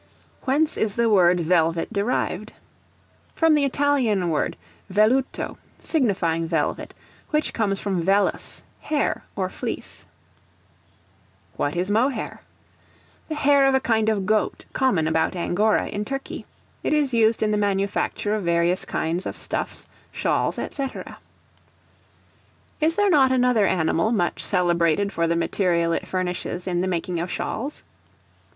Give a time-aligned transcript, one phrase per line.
[0.45, 2.53] Whence is the word Velvet derived?
[3.35, 4.57] From the Italian word
[4.91, 6.95] velluto, signifying velvet,
[7.29, 10.07] which comes from vellus, hair or fleece.
[11.55, 12.41] What is Mohair?
[13.29, 16.47] The hair of a kind of goat, common about Angora, in Turkey.
[16.81, 20.87] It is used in the manufacture of various kinds of stuffs, shawls, &c.
[22.79, 27.19] Is there not another animal much celebrated for the material it furnishes in the making
[27.19, 27.83] of shawls?